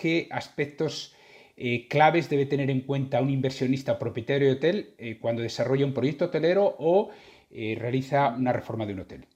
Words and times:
qué 0.00 0.26
aspectos 0.30 1.14
eh, 1.56 1.86
claves 1.88 2.30
debe 2.30 2.46
tener 2.46 2.70
en 2.70 2.80
cuenta 2.80 3.20
un 3.20 3.30
inversionista 3.30 3.98
propietario 3.98 4.48
de 4.48 4.54
hotel 4.54 4.94
eh, 4.98 5.18
cuando 5.20 5.42
desarrolla 5.42 5.84
un 5.84 5.92
proyecto 5.92 6.24
hotelero 6.24 6.74
o 6.78 7.10
eh, 7.50 7.76
realiza 7.78 8.34
una 8.34 8.52
reforma 8.52 8.86
de 8.86 8.94
un 8.94 9.00
hotel? 9.00 9.28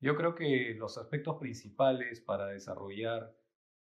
Yo 0.00 0.16
creo 0.16 0.34
que 0.34 0.74
los 0.78 0.98
aspectos 0.98 1.38
principales 1.38 2.20
para 2.20 2.46
desarrollar 2.46 3.34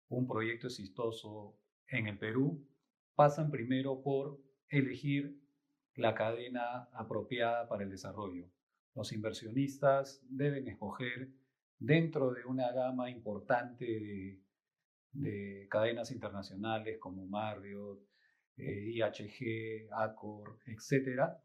un 0.09 0.27
proyecto 0.27 0.67
exitoso 0.67 1.57
en 1.87 2.07
el 2.07 2.17
Perú 2.17 2.67
pasan 3.15 3.49
primero 3.49 4.01
por 4.03 4.39
elegir 4.69 5.39
la 5.95 6.13
cadena 6.13 6.89
apropiada 6.93 7.67
para 7.67 7.83
el 7.83 7.89
desarrollo. 7.89 8.49
Los 8.93 9.13
inversionistas 9.13 10.21
deben 10.29 10.67
escoger 10.67 11.29
dentro 11.79 12.33
de 12.33 12.45
una 12.45 12.71
gama 12.71 13.09
importante 13.09 13.85
de 13.85 14.44
de 15.15 15.67
cadenas 15.69 16.11
internacionales 16.11 16.97
como 16.99 17.25
Marriott, 17.25 17.99
eh, 18.57 18.91
IHG, 18.91 19.89
Accor, 19.91 20.59
etcétera, 20.65 21.41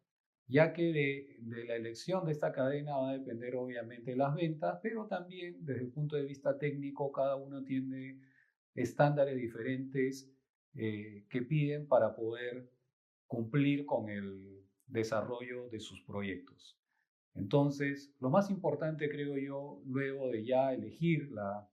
ya 0.46 0.72
que 0.72 0.92
de, 0.92 1.66
la 1.66 1.76
elección 1.76 2.26
de 2.26 2.32
esta 2.32 2.52
cadena 2.52 2.96
va 2.96 3.10
a 3.10 3.18
depender 3.18 3.54
obviamente 3.54 4.16
las 4.16 4.34
ventas, 4.34 4.80
pero 4.82 5.06
también 5.06 5.64
desde 5.64 5.82
el 5.82 5.92
punto 5.92 6.16
de 6.16 6.24
vista 6.24 6.58
técnico 6.58 7.12
cada 7.12 7.36
uno 7.36 7.62
tiene 7.62 8.20
estándares 8.74 9.36
diferentes 9.36 10.28
eh, 10.74 11.24
que 11.28 11.42
piden 11.42 11.86
para 11.86 12.14
poder 12.14 12.68
cumplir 13.26 13.86
con 13.86 14.08
el 14.08 14.64
desarrollo 14.86 15.68
de 15.68 15.78
sus 15.78 16.02
proyectos. 16.02 16.76
Entonces, 17.34 18.12
lo 18.18 18.30
más 18.30 18.50
importante 18.50 19.08
creo 19.08 19.38
yo, 19.38 19.82
luego 19.86 20.28
de 20.30 20.44
ya 20.44 20.72
elegir 20.72 21.30
la, 21.30 21.68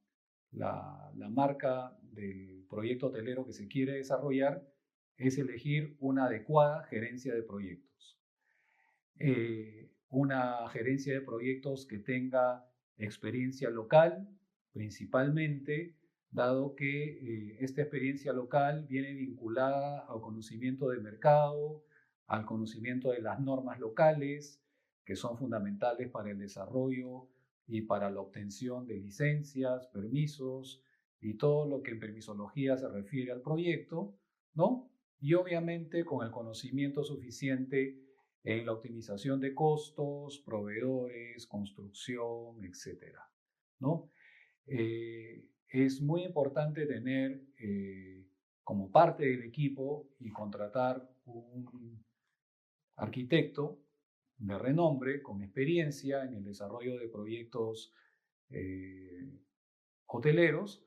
la, 0.51 1.11
marca 1.29 1.97
del 2.01 2.65
proyecto 2.69 3.07
hotelero 3.07 3.45
que 3.45 3.53
se 3.53 3.67
quiere 3.67 3.93
desarrollar 3.93 4.67
es 5.17 5.37
elegir 5.37 5.95
una 5.99 6.25
adecuada 6.25 6.83
gerencia 6.83 7.33
de 7.33 7.43
proyectos. 7.43 8.19
Eh, 9.19 9.91
una 10.09 10.67
gerencia 10.69 11.13
de 11.13 11.21
proyectos 11.21 11.85
que 11.85 11.99
tenga 11.99 12.65
experiencia 12.97 13.69
local, 13.69 14.29
principalmente, 14.71 15.95
dado 16.31 16.75
que 16.75 17.03
eh, 17.03 17.57
esta 17.59 17.81
experiencia 17.81 18.33
local 18.33 18.85
viene 18.87 19.13
vinculada 19.13 20.05
al 20.07 20.21
conocimiento 20.21 20.89
de 20.89 20.99
mercado, 20.99 21.83
al 22.27 22.45
conocimiento 22.45 23.11
de 23.11 23.21
las 23.21 23.39
normas 23.39 23.79
locales, 23.79 24.61
que 25.05 25.15
son 25.15 25.37
fundamentales 25.37 26.09
para 26.09 26.31
el 26.31 26.39
desarrollo 26.39 27.29
y 27.67 27.81
para 27.81 28.09
la 28.09 28.21
obtención 28.21 28.87
de 28.87 28.95
licencias, 28.95 29.87
permisos 29.87 30.81
y 31.19 31.35
todo 31.35 31.67
lo 31.67 31.83
que 31.83 31.91
en 31.91 31.99
permisología 31.99 32.77
se 32.77 32.87
refiere 32.87 33.31
al 33.31 33.41
proyecto, 33.41 34.15
¿no? 34.53 34.89
Y 35.19 35.33
obviamente 35.33 36.05
con 36.05 36.25
el 36.25 36.31
conocimiento 36.31 37.03
suficiente 37.03 37.99
en 38.43 38.65
la 38.65 38.71
optimización 38.71 39.41
de 39.41 39.53
costos, 39.53 40.39
proveedores, 40.45 41.45
construcción, 41.47 42.63
etcétera, 42.63 43.29
¿no? 43.79 44.09
Eh, 44.65 45.45
es 45.67 46.01
muy 46.01 46.23
importante 46.23 46.85
tener 46.85 47.41
eh, 47.57 48.25
como 48.63 48.89
parte 48.91 49.25
del 49.25 49.43
equipo 49.43 50.07
y 50.19 50.29
contratar 50.29 51.09
un 51.25 52.05
arquitecto 52.95 53.81
de 54.37 54.57
renombre, 54.57 55.21
con 55.21 55.41
experiencia 55.41 56.23
en 56.23 56.35
el 56.35 56.43
desarrollo 56.43 56.97
de 56.97 57.07
proyectos 57.07 57.93
eh, 58.49 59.29
hoteleros, 60.05 60.85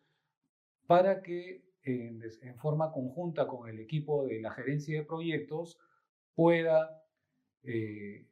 para 0.86 1.22
que 1.22 1.64
en, 1.82 2.22
forma 2.58 2.92
conjunta 2.92 3.46
con 3.46 3.68
el 3.68 3.80
equipo 3.80 4.26
de 4.26 4.40
la 4.40 4.50
gerencia 4.52 4.98
de 4.98 5.06
proyectos 5.06 5.78
pueda 6.34 7.02
eh, 7.62 8.26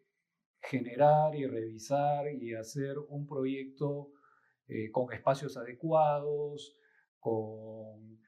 generar 0.61 1.35
y 1.35 1.47
revisar 1.47 2.33
y 2.33 2.55
hacer 2.55 2.99
un 2.99 3.27
proyecto 3.27 4.13
eh, 4.69 4.91
con 4.91 5.13
espacios 5.13 5.57
adecuados, 5.57 6.77
con 7.19 8.19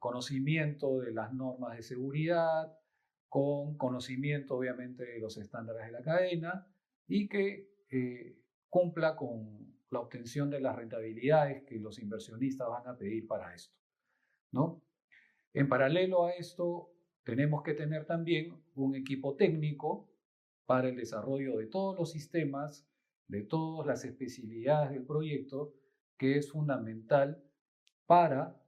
conocimiento 0.00 0.98
de 0.98 1.12
las 1.12 1.32
normas 1.32 1.76
de 1.76 1.84
seguridad, 1.84 2.76
con 3.30 3.78
conocimiento 3.78 4.56
obviamente 4.56 5.06
de 5.06 5.20
los 5.20 5.38
estándares 5.38 5.86
de 5.86 5.92
la 5.92 6.02
cadena 6.02 6.66
y 7.06 7.28
que 7.28 7.70
eh, 7.88 8.36
cumpla 8.68 9.14
con 9.16 9.70
la 9.90 10.00
obtención 10.00 10.50
de 10.50 10.60
las 10.60 10.76
rentabilidades 10.76 11.62
que 11.62 11.78
los 11.78 12.00
inversionistas 12.00 12.68
van 12.68 12.88
a 12.88 12.98
pedir 12.98 13.26
para 13.26 13.54
esto. 13.54 13.74
¿no? 14.50 14.82
En 15.54 15.68
paralelo 15.68 16.26
a 16.26 16.32
esto, 16.32 16.92
tenemos 17.22 17.62
que 17.62 17.74
tener 17.74 18.04
también 18.04 18.60
un 18.74 18.96
equipo 18.96 19.36
técnico 19.36 20.10
para 20.66 20.88
el 20.88 20.96
desarrollo 20.96 21.56
de 21.56 21.66
todos 21.66 21.96
los 21.96 22.10
sistemas, 22.10 22.84
de 23.28 23.42
todas 23.42 23.86
las 23.86 24.04
especialidades 24.04 24.90
del 24.90 25.04
proyecto, 25.04 25.72
que 26.18 26.36
es 26.36 26.50
fundamental 26.50 27.42
para 28.06 28.60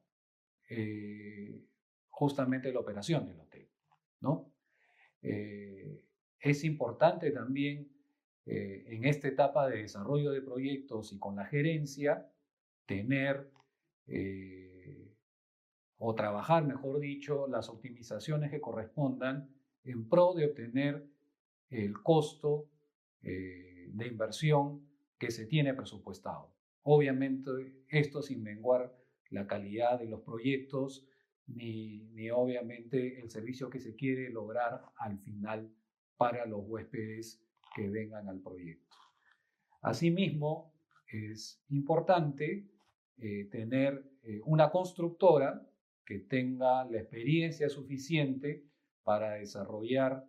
eh, 0.69 1.67
justamente 2.09 2.73
la 2.73 2.79
operación 2.81 3.27
del 3.27 3.41
hotel. 3.41 3.69
¿no? 4.21 4.52
Eh, 5.23 6.03
es 6.41 6.65
importante 6.65 7.31
también 7.31 7.89
eh, 8.47 8.85
en 8.89 9.05
esta 9.05 9.29
etapa 9.29 9.69
de 9.69 9.83
desarrollo 9.83 10.33
de 10.33 10.43
proyectos 10.43 11.13
y 11.13 11.19
con 11.19 11.37
la 11.37 11.47
gerencia 11.47 12.29
tener 12.87 13.51
eh, 14.09 15.15
o 15.99 16.15
trabajar, 16.15 16.67
mejor 16.67 16.99
dicho, 16.99 17.47
las 17.47 17.69
optimizaciones 17.69 18.51
que 18.51 18.61
correspondan 18.61 19.49
en 19.85 20.09
pro 20.09 20.35
de 20.35 20.47
obtener 20.47 21.07
el 21.71 22.03
costo 22.03 22.69
de 23.21 24.07
inversión 24.09 24.85
que 25.17 25.31
se 25.31 25.47
tiene 25.47 25.75
presupuestado. 25.75 26.53
Obviamente, 26.83 27.85
esto 27.89 28.21
sin 28.21 28.43
menguar 28.43 28.93
la 29.31 29.47
calidad 29.47 30.01
de 30.01 30.07
los 30.07 30.23
proyectos 30.23 31.07
ni, 31.47 32.31
obviamente 32.31 33.21
el 33.21 33.31
servicio 33.31 33.69
que 33.69 33.81
se 33.81 33.95
quiere 33.95 34.31
lograr 34.31 34.83
al 34.97 35.19
final 35.19 35.71
para 36.17 36.47
los 36.47 36.63
huéspedes 36.67 37.43
que 37.75 37.89
vengan 37.89 38.29
al 38.29 38.41
proyecto. 38.41 38.97
Asimismo, 39.83 40.73
es 41.09 41.63
importante 41.71 42.69
eh, 43.19 43.49
tener 43.51 44.05
eh, 44.23 44.41
una 44.45 44.71
constructora 44.71 45.67
que 46.05 46.21
tenga 46.21 46.85
la 46.85 46.99
experiencia 46.99 47.69
suficiente 47.69 48.65
para 49.03 49.33
desarrollar 49.35 50.25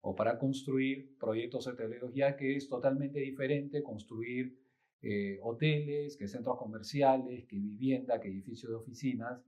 o 0.00 0.14
para 0.14 0.38
construir 0.38 1.16
proyectos 1.18 1.66
hoteleros, 1.66 2.14
ya 2.14 2.36
que 2.36 2.56
es 2.56 2.68
totalmente 2.68 3.20
diferente 3.20 3.82
construir 3.82 4.58
eh, 5.00 5.38
hoteles, 5.42 6.16
que 6.16 6.28
centros 6.28 6.58
comerciales, 6.58 7.44
que 7.46 7.56
vivienda, 7.56 8.20
que 8.20 8.28
edificios 8.28 8.70
de 8.70 8.76
oficinas, 8.76 9.42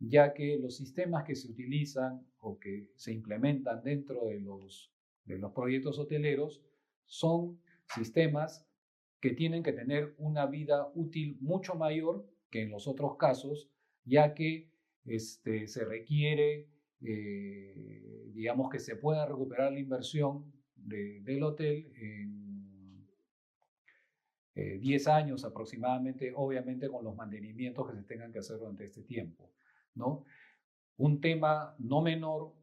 ya 0.00 0.32
que 0.32 0.58
los 0.58 0.76
sistemas 0.76 1.24
que 1.24 1.34
se 1.34 1.50
utilizan 1.50 2.26
o 2.40 2.58
que 2.58 2.90
se 2.96 3.12
implementan 3.12 3.82
dentro 3.82 4.26
de 4.26 4.40
los, 4.40 4.92
de 5.24 5.38
los 5.38 5.52
proyectos 5.52 5.98
hoteleros 5.98 6.62
son 7.06 7.60
sistemas 7.94 8.66
que 9.20 9.30
tienen 9.30 9.62
que 9.62 9.72
tener 9.72 10.14
una 10.18 10.46
vida 10.46 10.90
útil 10.94 11.36
mucho 11.40 11.74
mayor 11.74 12.26
que 12.50 12.62
en 12.62 12.70
los 12.70 12.86
otros 12.86 13.16
casos, 13.16 13.68
ya 14.04 14.34
que 14.34 14.70
este, 15.04 15.66
se 15.66 15.84
requiere, 15.84 16.68
eh, 17.00 18.30
digamos, 18.32 18.70
que 18.70 18.78
se 18.78 18.96
pueda 18.96 19.26
recuperar 19.26 19.72
la 19.72 19.80
inversión 19.80 20.52
del 20.76 21.42
hotel 21.42 21.92
en 21.96 23.08
10 24.54 25.06
eh, 25.06 25.10
años 25.10 25.44
aproximadamente, 25.44 26.32
obviamente 26.34 26.88
con 26.88 27.04
los 27.04 27.14
mantenimientos 27.14 27.90
que 27.90 27.96
se 27.96 28.04
tengan 28.04 28.32
que 28.32 28.38
hacer 28.38 28.58
durante 28.58 28.84
este 28.84 29.02
tiempo. 29.02 29.50
Un 30.96 31.20
tema 31.20 31.74
no 31.78 32.02
menor 32.02 32.54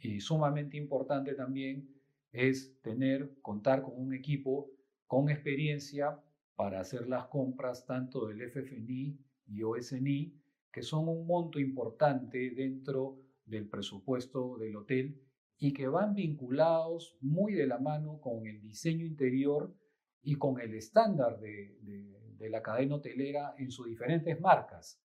y 0.00 0.20
sumamente 0.20 0.76
importante 0.76 1.34
también 1.34 1.88
es 2.32 2.80
tener, 2.82 3.40
contar 3.42 3.82
con 3.82 3.94
un 3.96 4.14
equipo 4.14 4.70
con 5.06 5.28
experiencia 5.28 6.20
para 6.54 6.80
hacer 6.80 7.08
las 7.08 7.26
compras 7.26 7.84
tanto 7.86 8.26
del 8.26 8.48
FFNI 8.48 9.18
y 9.48 9.62
OSNI, 9.62 10.40
que 10.70 10.82
son 10.82 11.08
un 11.08 11.26
monto 11.26 11.58
importante 11.58 12.50
dentro 12.50 13.18
del 13.44 13.68
presupuesto 13.68 14.56
del 14.58 14.76
hotel 14.76 15.20
y 15.58 15.72
que 15.72 15.88
van 15.88 16.14
vinculados 16.14 17.16
muy 17.20 17.54
de 17.54 17.66
la 17.66 17.78
mano 17.78 18.20
con 18.20 18.46
el 18.46 18.60
diseño 18.60 19.04
interior 19.04 19.74
y 20.22 20.36
con 20.36 20.60
el 20.60 20.74
estándar 20.74 21.40
de 21.40 22.50
la 22.50 22.62
cadena 22.62 22.96
hotelera 22.96 23.54
en 23.58 23.70
sus 23.70 23.86
diferentes 23.86 24.40
marcas 24.40 25.02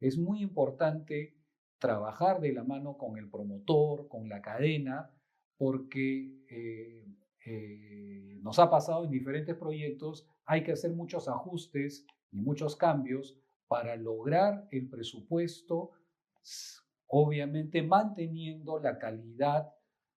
es 0.00 0.18
muy 0.18 0.42
importante 0.42 1.36
trabajar 1.78 2.40
de 2.40 2.52
la 2.52 2.64
mano 2.64 2.96
con 2.96 3.18
el 3.18 3.30
promotor, 3.30 4.08
con 4.08 4.28
la 4.28 4.42
cadena, 4.42 5.10
porque 5.56 6.44
eh, 6.48 7.06
eh, 7.44 8.38
nos 8.42 8.58
ha 8.58 8.70
pasado 8.70 9.04
en 9.04 9.10
diferentes 9.10 9.56
proyectos, 9.56 10.26
hay 10.44 10.62
que 10.62 10.72
hacer 10.72 10.92
muchos 10.92 11.28
ajustes 11.28 12.06
y 12.30 12.40
muchos 12.40 12.76
cambios 12.76 13.38
para 13.66 13.96
lograr 13.96 14.66
el 14.70 14.88
presupuesto, 14.88 15.92
obviamente 17.06 17.82
manteniendo 17.82 18.78
la 18.78 18.98
calidad 18.98 19.72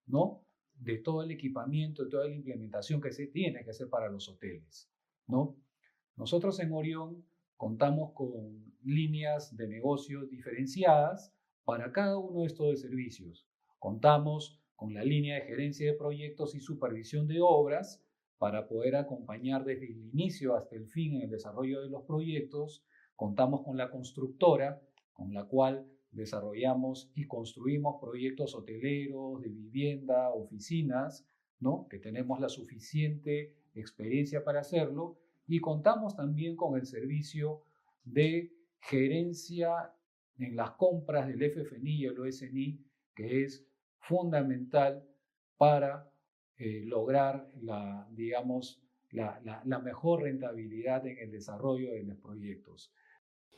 ¿no? 0.06 0.45
de 0.74 0.98
todo 0.98 1.24
el 1.24 1.31
equipamiento, 1.31 2.04
de 2.04 2.10
toda 2.10 2.28
la 2.28 2.36
implementación 2.36 3.01
que 3.01 3.12
se 3.12 3.28
tiene 3.28 3.63
que 3.63 3.72
hacer 3.72 3.89
para 3.89 4.10
los 4.10 4.30
hoteles. 4.30 4.89
¿no? 5.28 5.57
Nosotros 6.16 6.60
en 6.60 6.72
Orión 6.72 7.25
contamos 7.62 8.13
con 8.13 8.74
líneas 8.81 9.56
de 9.56 9.68
negocio 9.68 10.25
diferenciadas 10.25 11.31
para 11.63 11.92
cada 11.92 12.18
uno 12.18 12.40
de 12.40 12.48
estos 12.48 12.81
servicios. 12.81 13.46
Contamos 13.78 14.60
con 14.75 14.96
la 14.96 15.04
línea 15.04 15.36
de 15.36 15.42
gerencia 15.42 15.86
de 15.86 15.96
proyectos 15.96 16.56
y 16.56 16.60
supervisión 16.60 17.28
de 17.28 17.40
obras 17.40 18.04
para 18.40 18.68
poder 18.68 18.96
acompañar 18.96 19.63
desde 19.63 19.86
el 19.92 20.00
inicio 20.12 20.56
hasta 20.56 20.75
el 20.75 20.88
fin 20.88 21.18
en 21.18 21.22
el 21.22 21.30
desarrollo 21.30 21.84
de 21.84 21.90
los 21.92 22.02
proyectos. 22.02 22.84
Contamos 23.16 23.62
con 23.62 23.78
la 23.78 23.92
constructora, 23.92 24.81
con 25.14 25.31
la 25.31 25.44
cual 25.44 25.86
desarrollamos 26.10 27.12
y 27.14 27.28
construimos 27.28 28.02
proyectos 28.02 28.56
hoteleros, 28.56 29.40
de 29.40 29.50
vivienda, 29.50 30.31
oficinas, 30.31 31.28
¿no? 31.60 31.86
que 31.92 32.00
tenemos 32.00 32.40
la 32.40 32.50
suficiente 32.50 33.54
experiencia 33.75 34.44
para 34.44 34.62
hacerlo. 34.62 35.19
Y 35.48 35.60
contamos 35.60 36.16
también 36.16 36.56
con 36.56 36.78
el 36.78 36.86
servicio 36.86 37.64
de 38.04 38.54
gerencia 38.80 39.94
en 40.38 40.56
las 40.56 40.72
compras 40.72 41.28
del 41.28 41.52
FFNI 41.52 41.96
y 41.96 42.06
el 42.06 42.20
OSNI, 42.20 42.86
que 43.14 43.44
es 43.44 43.68
fundamental 44.00 45.08
para 45.58 46.12
eh, 46.58 46.84
lograr 46.86 47.50
la, 47.62 48.08
digamos, 48.12 48.82
la, 49.12 49.42
la 49.66 49.80
mejor 49.80 50.24
rentabilidad 50.24 51.06
en 51.06 51.18
el 51.18 51.32
desarrollo 51.32 51.92
de 51.92 52.04
los 52.04 52.18
proyectos. 52.18 52.94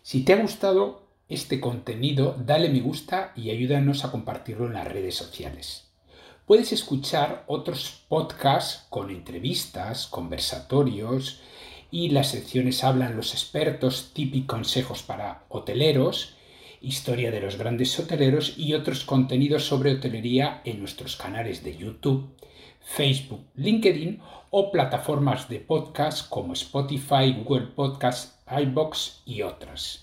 Si 0.02 0.26
te 0.26 0.34
ha 0.34 0.42
gustado 0.42 1.14
este 1.30 1.62
contenido, 1.62 2.36
dale 2.46 2.70
me 2.70 2.82
gusta 2.82 3.32
y 3.36 3.52
ayúdanos 3.52 4.04
a 4.04 4.12
compartirlo 4.12 4.68
en 4.68 4.74
las 4.74 4.92
redes 4.92 5.16
sociales. 5.16 5.94
Puedes 6.46 6.74
escuchar 6.74 7.46
otros 7.48 8.06
podcasts 8.10 8.86
con 8.90 9.10
entrevistas, 9.10 10.08
conversatorios 10.08 11.42
y 11.94 12.10
las 12.10 12.32
secciones 12.32 12.84
Hablan 12.84 13.16
los 13.16 13.34
expertos, 13.34 14.10
típicos 14.14 14.58
consejos 14.58 15.04
para 15.04 15.46
hoteleros 15.48 16.36
historia 16.84 17.32
de 17.32 17.40
los 17.40 17.58
grandes 17.58 17.98
hoteleros 17.98 18.58
y 18.58 18.74
otros 18.74 19.06
contenidos 19.06 19.66
sobre 19.66 19.94
hotelería 19.94 20.62
en 20.66 20.80
nuestros 20.80 21.16
canales 21.16 21.64
de 21.64 21.78
YouTube, 21.78 22.30
Facebook, 22.82 23.46
LinkedIn 23.56 24.20
o 24.50 24.70
plataformas 24.70 25.48
de 25.48 25.62
podcast 25.62 26.28
como 26.28 26.52
Spotify, 26.54 27.34
Google 27.42 27.68
Podcasts, 27.68 28.38
iBox 28.52 29.22
y 29.26 29.44
otras. 29.44 30.03